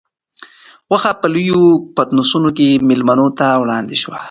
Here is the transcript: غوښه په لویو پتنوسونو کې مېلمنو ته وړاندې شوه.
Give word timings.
غوښه 0.87 1.11
په 1.21 1.27
لویو 1.33 1.61
پتنوسونو 1.95 2.49
کې 2.57 2.81
مېلمنو 2.89 3.27
ته 3.39 3.47
وړاندې 3.63 3.95
شوه. 4.03 4.17